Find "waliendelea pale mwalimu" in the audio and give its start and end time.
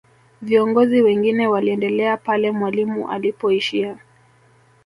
1.47-3.09